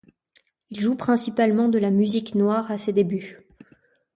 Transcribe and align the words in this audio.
Il 0.71 0.79
joue 0.81 0.95
principalement 0.95 1.69
de 1.69 1.77
la 1.77 1.91
musique 1.91 2.33
noire 2.33 2.71
à 2.71 2.77
ses 2.79 2.91
débuts. 2.91 3.45